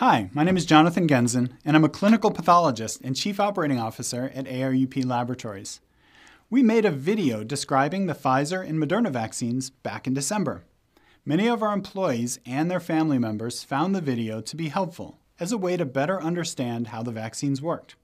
[0.00, 4.30] Hi, my name is Jonathan Genzen, and I'm a clinical pathologist and chief operating officer
[4.34, 5.80] at ARUP Laboratories.
[6.50, 10.64] We made a video describing the Pfizer and Moderna vaccines back in December.
[11.24, 15.50] Many of our employees and their family members found the video to be helpful as
[15.50, 17.96] a way to better understand how the vaccines worked.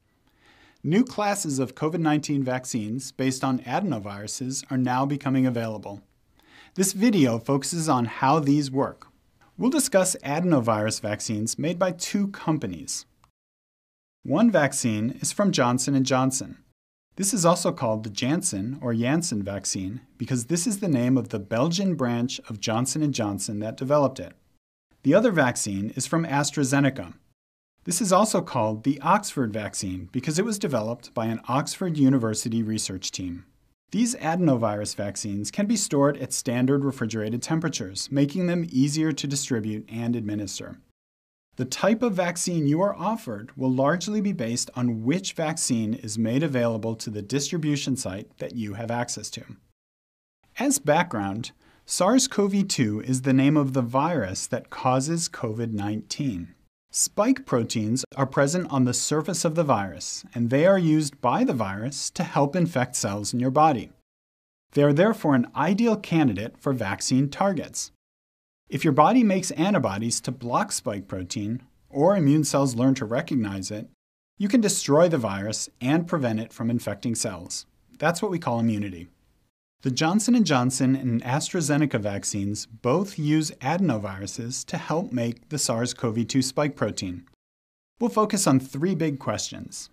[0.82, 6.00] New classes of COVID 19 vaccines based on adenoviruses are now becoming available.
[6.74, 9.08] This video focuses on how these work,
[9.62, 13.06] We'll discuss adenovirus vaccines made by two companies.
[14.24, 16.58] One vaccine is from Johnson & Johnson.
[17.14, 21.28] This is also called the Janssen or Janssen vaccine because this is the name of
[21.28, 24.32] the Belgian branch of Johnson & Johnson that developed it.
[25.04, 27.14] The other vaccine is from AstraZeneca.
[27.84, 32.64] This is also called the Oxford vaccine because it was developed by an Oxford University
[32.64, 33.44] research team.
[33.92, 39.86] These adenovirus vaccines can be stored at standard refrigerated temperatures, making them easier to distribute
[39.92, 40.78] and administer.
[41.56, 46.16] The type of vaccine you are offered will largely be based on which vaccine is
[46.16, 49.44] made available to the distribution site that you have access to.
[50.58, 51.52] As background,
[51.84, 56.54] SARS CoV 2 is the name of the virus that causes COVID 19.
[56.94, 61.42] Spike proteins are present on the surface of the virus, and they are used by
[61.42, 63.88] the virus to help infect cells in your body.
[64.72, 67.92] They are therefore an ideal candidate for vaccine targets.
[68.68, 73.70] If your body makes antibodies to block spike protein, or immune cells learn to recognize
[73.70, 73.88] it,
[74.36, 77.64] you can destroy the virus and prevent it from infecting cells.
[77.98, 79.08] That's what we call immunity.
[79.82, 86.44] The Johnson & Johnson and AstraZeneca vaccines both use adenoviruses to help make the SARS-CoV-2
[86.44, 87.24] spike protein.
[87.98, 89.90] We'll focus on three big questions.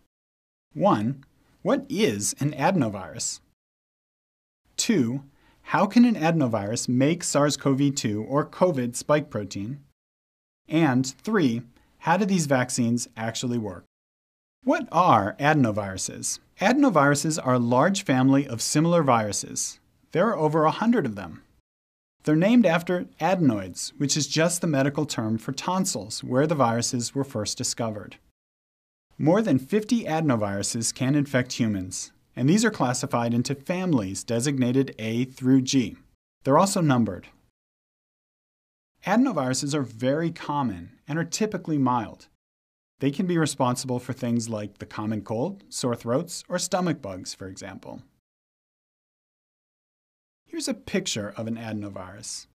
[0.73, 1.23] 1.
[1.63, 3.39] What is an adenovirus?
[4.77, 5.23] 2.
[5.63, 9.79] How can an adenovirus make SARS-CoV-2 or COVID spike protein?
[10.67, 11.63] And 3.
[11.99, 13.85] How do these vaccines actually work?
[14.63, 16.37] What are adenoviruses?
[16.61, 19.78] Adenoviruses are a large family of similar viruses.
[20.11, 21.43] There are over a hundred of them.
[22.23, 27.15] They're named after adenoids, which is just the medical term for tonsils, where the viruses
[27.15, 28.17] were first discovered.
[29.17, 35.25] More than 50 adenoviruses can infect humans, and these are classified into families designated A
[35.25, 35.97] through G.
[36.43, 37.27] They're also numbered.
[39.05, 42.27] Adenoviruses are very common and are typically mild.
[42.99, 47.33] They can be responsible for things like the common cold, sore throats, or stomach bugs,
[47.33, 48.01] for example.
[50.49, 52.47] Here's a picture of an adenovirus.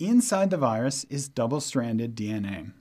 [0.00, 2.72] Inside the virus is double-stranded DNA.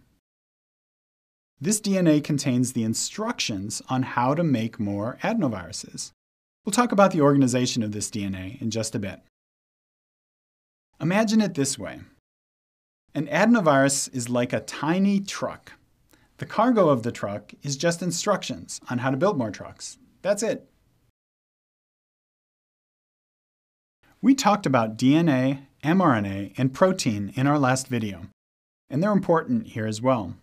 [1.61, 6.11] This DNA contains the instructions on how to make more adenoviruses.
[6.65, 9.19] We'll talk about the organization of this DNA in just a bit.
[10.99, 11.99] Imagine it this way.
[13.13, 15.73] An adenovirus is like a tiny truck
[16.43, 19.97] the cargo of the truck is just instructions on how to build more trucks.
[20.23, 20.67] That's it.
[24.23, 28.27] We talked about DNA, mRNA, and protein in our last video,
[28.89, 30.35] and they're important here as well.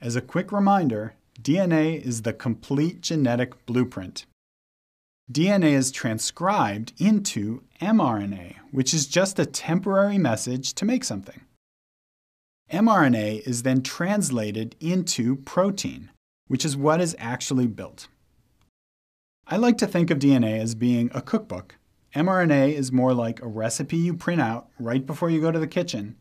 [0.00, 4.24] As a quick reminder, DNA is the complete genetic blueprint.
[5.30, 11.42] DNA is transcribed into mRNA, which is just a temporary message to make something
[12.72, 16.10] mRNA is then translated into protein,
[16.48, 18.08] which is what is actually built.
[19.46, 21.75] I like to think of DNA as being a cookbook.
[22.16, 25.66] mRNA is more like a recipe you print out right before you go to the
[25.66, 26.16] kitchen,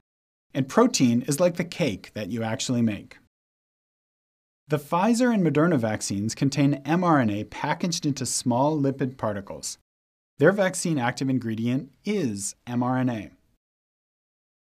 [0.53, 3.17] and protein is like the cake that you actually make.
[4.67, 9.77] The Pfizer and Moderna vaccines contain mRNA packaged into small lipid particles.
[10.37, 13.31] Their vaccine active ingredient is mRNA.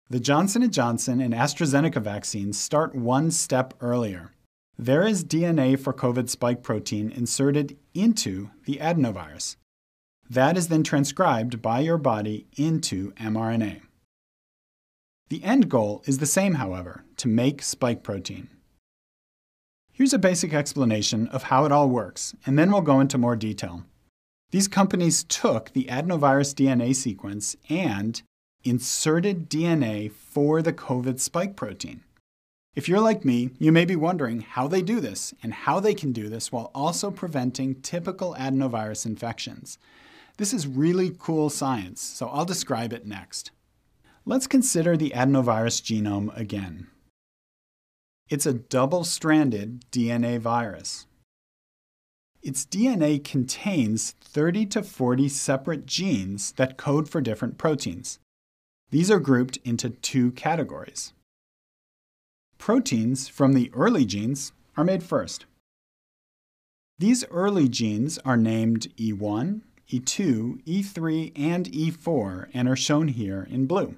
[0.07, 4.33] The Johnson & Johnson and AstraZeneca vaccines start one step earlier.
[4.77, 9.55] There is DNA for COVID spike protein inserted into the adenovirus.
[10.29, 13.81] That is then transcribed by your body into mRNA.
[15.29, 18.49] The end goal is the same, however, to make spike protein.
[19.91, 23.35] Here's a basic explanation of how it all works, and then we'll go into more
[23.35, 23.85] detail.
[24.51, 28.21] These companies took the adenovirus DNA sequence and
[28.63, 32.01] inserted DNA for the COVID spike protein.
[32.75, 35.93] If you're like me, you may be wondering how they do this and how they
[35.93, 39.77] can do this while also preventing typical adenovirus infections.
[40.37, 43.51] This is really cool science, so I'll describe it next.
[44.25, 46.87] Let's consider the adenovirus genome again.
[48.29, 51.07] It's a double-stranded DNA virus.
[52.41, 58.19] Its DNA contains 30 to 40 separate genes that code for different proteins.
[58.91, 61.13] These are grouped into two categories.
[62.57, 65.45] Proteins from the early genes are made first.
[66.97, 73.67] These early genes are named E1, E2, E3, and E4 and are shown here in
[73.67, 73.95] blue.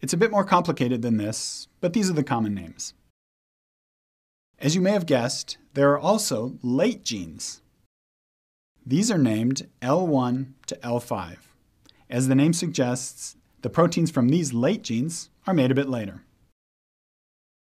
[0.00, 2.94] It's a bit more complicated than this, but these are the common names.
[4.58, 7.60] As you may have guessed, there are also late genes.
[8.84, 11.36] These are named L1 to L5.
[12.08, 16.22] As the name suggests, the proteins from these late genes are made a bit later.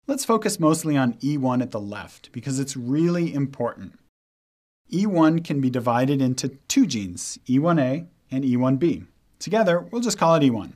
[0.07, 4.00] Let's focus mostly on E1 at the left because it's really important.
[4.91, 9.06] E1 can be divided into two genes, E1A and E1B.
[9.38, 10.74] Together, we'll just call it E1.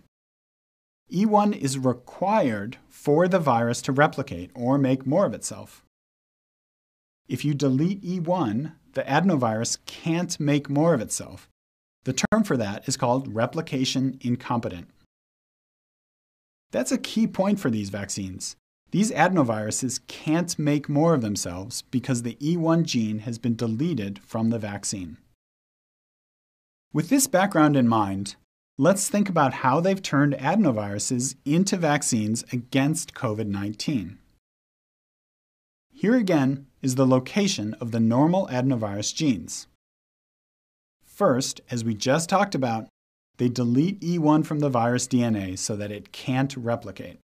[1.12, 5.84] E1 is required for the virus to replicate or make more of itself.
[7.28, 11.50] If you delete E1, the adenovirus can't make more of itself.
[12.04, 14.90] The term for that is called replication incompetent.
[16.72, 18.56] That's a key point for these vaccines.
[18.94, 24.52] These adenoviruses can't make more of themselves because the E1 gene has been deleted from
[24.52, 25.18] the vaccine.
[26.94, 28.36] With this background in mind,
[28.78, 34.20] let's think about how they've turned adenoviruses into vaccines against COVID 19.
[35.92, 39.66] Here again is the location of the normal adenovirus genes.
[41.04, 42.90] First, as we just talked about,
[43.38, 47.23] they delete E1 from the virus DNA so that it can't replicate.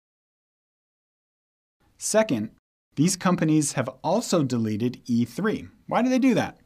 [1.97, 2.51] Second,
[2.95, 5.69] these companies have also deleted E3.
[5.87, 6.57] Why do they do that?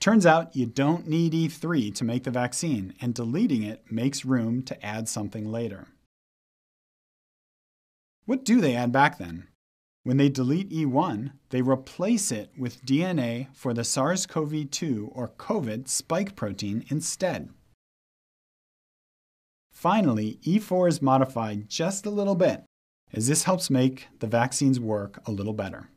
[0.00, 4.62] Turns out you don't need E3 to make the vaccine, and deleting it makes room
[4.62, 5.88] to add something later.
[8.24, 9.48] What do they add back then?
[10.04, 15.28] When they delete E1, they replace it with DNA for the SARS CoV 2 or
[15.30, 17.50] COVID spike protein instead.
[19.72, 22.64] Finally, E4 is modified just a little bit,
[23.12, 25.88] as this helps make the vaccines work a little better.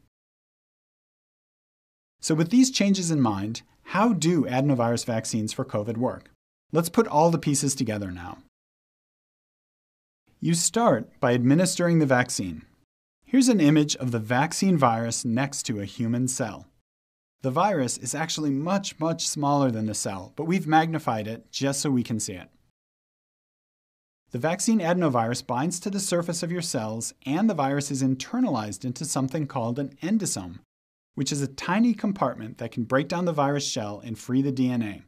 [2.20, 6.30] So, with these changes in mind, how do adenovirus vaccines for COVID work?
[6.72, 8.38] Let's put all the pieces together now.
[10.40, 12.64] You start by administering the vaccine.
[13.26, 16.68] Here's an image of the vaccine virus next to a human cell.
[17.44, 21.82] The virus is actually much, much smaller than the cell, but we've magnified it just
[21.82, 22.50] so we can see it.
[24.32, 28.86] The vaccine adenovirus binds to the surface of your cells, and the virus is internalized
[28.86, 30.60] into something called an endosome,
[31.16, 34.54] which is a tiny compartment that can break down the virus shell and free the
[34.54, 35.04] DNA.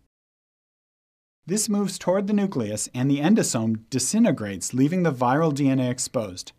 [1.45, 6.51] This moves toward the nucleus, and the endosome disintegrates, leaving the viral DNA exposed.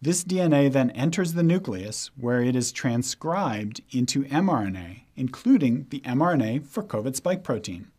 [0.00, 6.66] This DNA then enters the nucleus where it is transcribed into mRNA, including the mRNA
[6.66, 7.90] for COVID spike protein.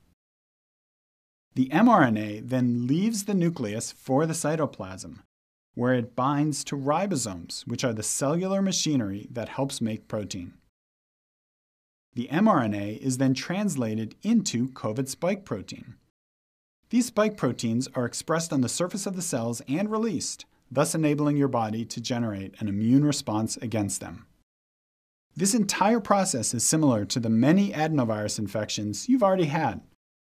[1.55, 5.19] The mRNA then leaves the nucleus for the cytoplasm,
[5.73, 10.55] where it binds to ribosomes, which are the cellular machinery that helps make protein.
[12.13, 15.95] The mRNA is then translated into COVID spike protein.
[16.89, 21.37] These spike proteins are expressed on the surface of the cells and released, thus enabling
[21.37, 24.25] your body to generate an immune response against them.
[25.37, 29.81] This entire process is similar to the many adenovirus infections you've already had.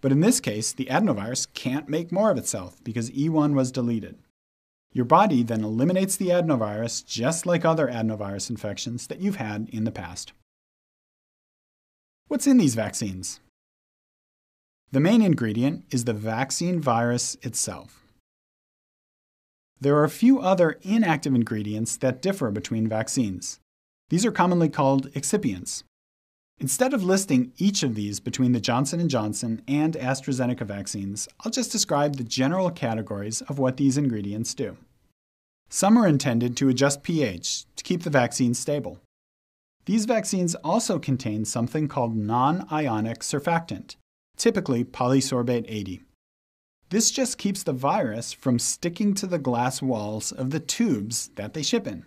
[0.01, 4.18] But in this case, the adenovirus can't make more of itself because E1 was deleted.
[4.92, 9.83] Your body then eliminates the adenovirus just like other adenovirus infections that you've had in
[9.83, 10.31] the past.
[12.28, 13.40] What's in these vaccines?
[14.92, 18.06] The main ingredient is the vaccine virus itself.
[19.81, 23.59] There are a few other inactive ingredients that differ between vaccines.
[24.09, 25.83] These are commonly called excipients.
[26.59, 31.52] Instead of listing each of these between the Johnson & Johnson and AstraZeneca vaccines, I'll
[31.52, 34.78] just describe the general categories of what these ingredients do.
[35.69, 39.00] Some are intended to adjust pH to keep the vaccine stable.
[39.85, 43.97] These vaccines also contain something called non-ionic surfactant,
[44.38, 46.04] typically polysorbate 80.
[46.90, 51.54] This just keeps the virus from sticking to the glass walls of the tubes that
[51.54, 52.06] they ship in.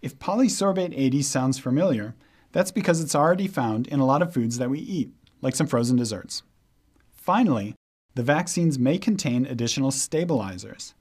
[0.00, 2.14] If polysorbate 80 sounds familiar,
[2.52, 5.66] that's because it's already found in a lot of foods that we eat, like some
[5.66, 6.42] frozen desserts.
[7.14, 7.74] Finally,
[8.14, 10.94] the vaccines may contain additional stabilizers.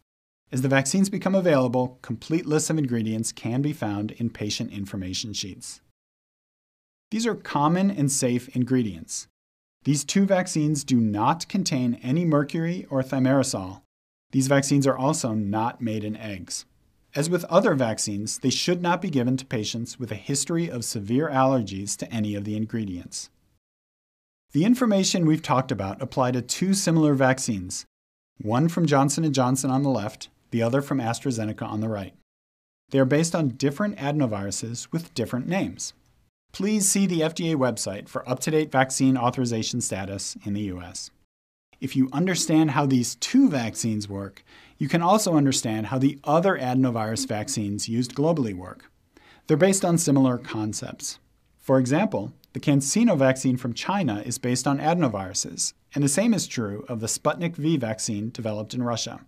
[0.51, 5.33] As the vaccines become available, complete lists of ingredients can be found in patient information
[5.33, 5.81] sheets.
[7.09, 9.27] These are common and safe ingredients.
[9.83, 13.81] These two vaccines do not contain any mercury or thimerosal.
[14.31, 16.65] These vaccines are also not made in eggs.
[17.13, 20.85] As with other vaccines, they should not be given to patients with a history of
[20.85, 23.29] severe allergies to any of the ingredients.
[24.53, 27.85] The information we've talked about apply to two similar vaccines,
[28.41, 32.13] one from Johnson & Johnson on the left, the other from AstraZeneca on the right.
[32.89, 35.93] They are based on different adenoviruses with different names.
[36.51, 41.11] Please see the FDA website for up to date vaccine authorization status in the US.
[41.79, 44.43] If you understand how these two vaccines work,
[44.81, 48.89] you can also understand how the other adenovirus vaccines used globally work.
[49.45, 51.19] They're based on similar concepts.
[51.59, 56.47] For example, the CanSino vaccine from China is based on adenoviruses, and the same is
[56.47, 59.21] true of the Sputnik V vaccine developed in Russia.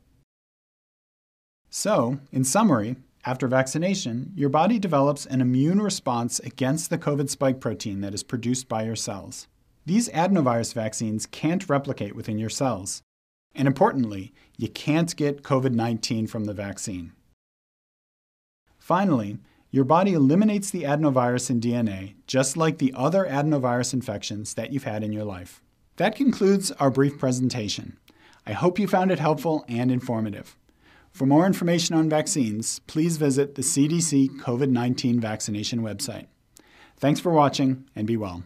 [1.69, 7.59] So, in summary, after vaccination, your body develops an immune response against the COVID spike
[7.59, 9.47] protein that is produced by your cells.
[9.85, 13.03] These adenovirus vaccines can't replicate within your cells.
[13.55, 17.13] And importantly, you can't get COVID 19 from the vaccine.
[18.79, 19.37] Finally,
[19.71, 24.83] your body eliminates the adenovirus in DNA just like the other adenovirus infections that you've
[24.83, 25.61] had in your life.
[25.97, 27.97] That concludes our brief presentation.
[28.45, 30.57] I hope you found it helpful and informative.
[31.11, 36.27] For more information on vaccines, please visit the CDC COVID 19 vaccination website.
[36.97, 38.43] Thanks for watching and be well.